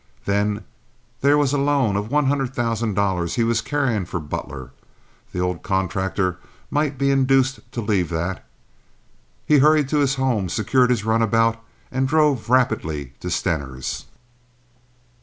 [0.25, 0.63] Then
[1.21, 4.71] there was a loan of one hundred thousand dollars he was carrying for Butler.
[5.31, 6.39] The old contractor
[6.71, 8.43] might be induced to leave that.
[9.45, 14.05] He hurried to his home, secured his runabout, and drove rapidly to Stener's.